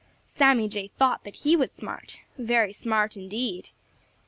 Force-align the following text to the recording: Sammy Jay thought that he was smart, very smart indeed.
Sammy 0.25 0.67
Jay 0.67 0.87
thought 0.87 1.23
that 1.25 1.35
he 1.35 1.55
was 1.55 1.71
smart, 1.71 2.21
very 2.35 2.73
smart 2.73 3.15
indeed. 3.15 3.69